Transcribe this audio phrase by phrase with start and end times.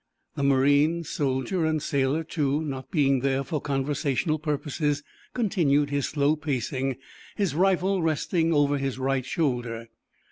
[0.35, 5.03] The marine—"soldier, and sailor, too"—not being there for conversational purposes,
[5.35, 6.95] continued his slow pacing,
[7.35, 9.89] his rifle resting over his right shoulder.